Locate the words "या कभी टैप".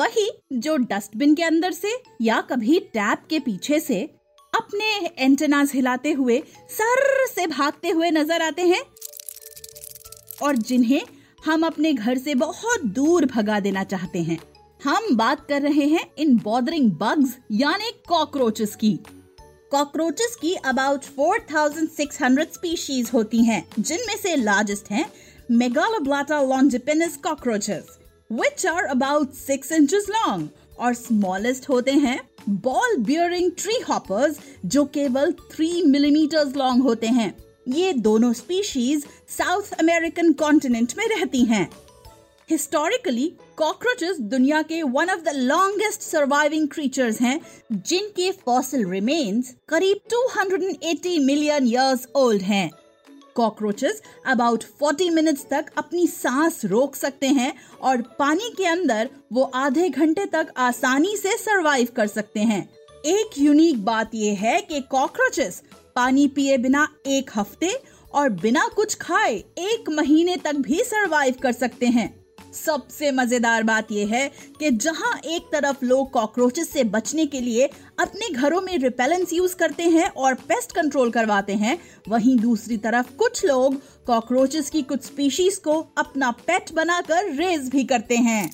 2.22-3.24